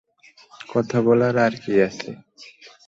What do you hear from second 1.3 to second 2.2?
আর কী আছে?